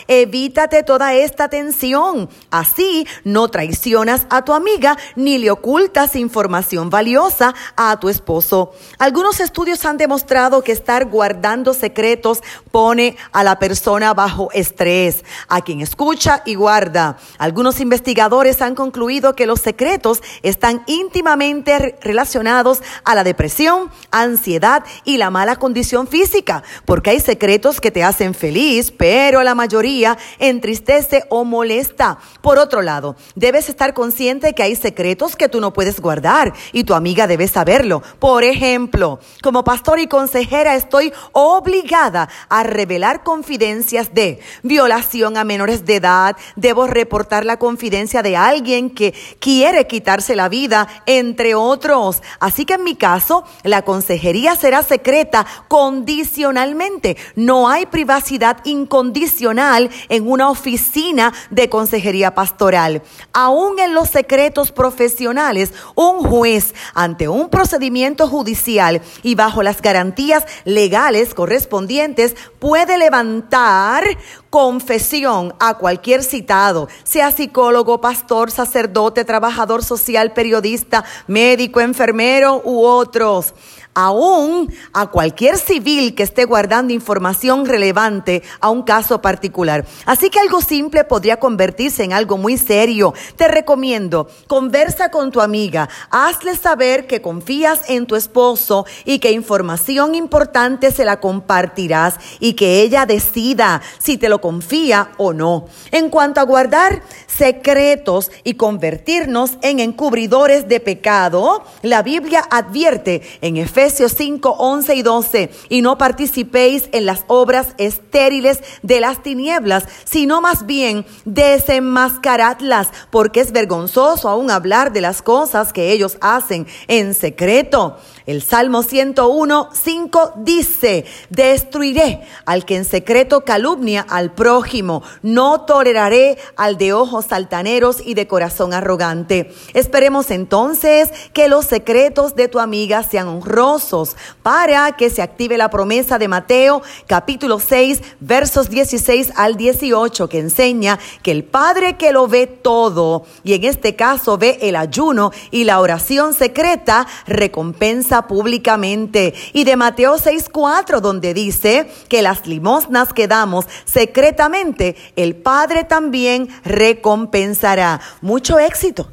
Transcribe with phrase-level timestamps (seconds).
[0.08, 2.28] Evítate toda esta tensión.
[2.50, 8.72] Así no traicionas a tu amiga ni le ocultas información valiosa a tu esposo.
[8.98, 15.60] Algunos estudios han demostrado que estar guardando secretos pone a la persona bajo estrés, a
[15.60, 17.18] quien escucha y guarda.
[17.38, 25.18] Algunos investigadores han concluido que los secretos están íntimamente relacionados a la depresión, ansiedad y
[25.18, 31.24] la mala condición física, porque hay secretos que te hacen feliz, pero la mayoría entristece
[31.28, 32.18] o molesta.
[32.40, 36.84] Por otro lado, debes estar consciente que hay secretos que tú no puedes guardar y
[36.84, 38.00] tu amiga debe saberlo.
[38.20, 45.84] Por ejemplo, como pastor y consejera estoy obligada a revelar confidencias de violación a menores
[45.84, 52.22] de edad, debo reportar la confidencia de alguien que quiere quitarse la vida, entre otros.
[52.38, 57.16] Así que en mi caso, la consejería será secreta condicionalmente.
[57.34, 58.58] No hay privacidad
[58.92, 63.00] incondicional en una oficina de consejería pastoral.
[63.32, 70.44] Aún en los secretos profesionales, un juez ante un procedimiento judicial y bajo las garantías
[70.66, 74.04] legales correspondientes puede levantar
[74.52, 83.54] confesión a cualquier citado, sea psicólogo, pastor, sacerdote, trabajador social, periodista, médico, enfermero u otros
[83.94, 89.84] aún a cualquier civil que esté guardando información relevante a un caso particular.
[90.06, 93.14] Así que algo simple podría convertirse en algo muy serio.
[93.36, 99.32] Te recomiendo, conversa con tu amiga, hazle saber que confías en tu esposo y que
[99.32, 105.68] información importante se la compartirás y que ella decida si te lo confía o no.
[105.90, 113.56] En cuanto a guardar secretos y convertirnos en encubridores de pecado, la Biblia advierte en
[113.56, 119.22] Efesios Efesios 5, 11 y 12, y no participéis en las obras estériles de las
[119.22, 126.18] tinieblas, sino más bien desenmascaradlas, porque es vergonzoso aún hablar de las cosas que ellos
[126.20, 127.96] hacen en secreto.
[128.26, 136.38] El Salmo 101, 5 dice, destruiré al que en secreto calumnia al prójimo, no toleraré
[136.56, 139.52] al de ojos altaneros y de corazón arrogante.
[139.74, 145.70] Esperemos entonces que los secretos de tu amiga sean honrosos para que se active la
[145.70, 152.12] promesa de Mateo capítulo 6 versos 16 al 18 que enseña que el Padre que
[152.12, 158.11] lo ve todo y en este caso ve el ayuno y la oración secreta recompensa
[158.20, 159.32] públicamente.
[159.54, 166.48] Y de Mateo 6.4, donde dice que las limosnas que damos secretamente, el Padre también
[166.64, 168.02] recompensará.
[168.20, 169.08] Mucho éxito